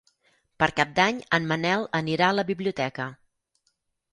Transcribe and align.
Per 0.61 0.69
Cap 0.79 0.95
d'Any 0.99 1.19
en 1.39 1.45
Manel 1.51 1.85
anirà 1.99 2.31
a 2.33 2.35
la 2.39 2.47
biblioteca. 2.51 3.07